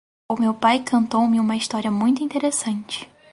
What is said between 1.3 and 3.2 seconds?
uma história muito interessante.